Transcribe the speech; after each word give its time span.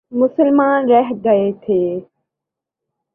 مسلمان 0.11 0.89
رہ 0.89 1.09
گئے 1.25 1.51
تھے۔ 1.65 1.81